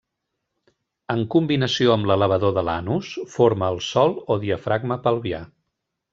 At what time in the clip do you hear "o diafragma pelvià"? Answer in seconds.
4.27-5.45